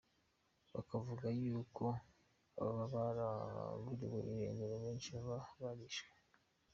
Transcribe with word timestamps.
Bakavuga 0.73 1.27
yuko 1.41 1.85
ababa 2.63 2.87
baraburiwe 2.95 4.17
irengero 4.27 4.73
kenshi 4.83 5.09
baba 5.15 5.39
barishwe. 5.61 6.09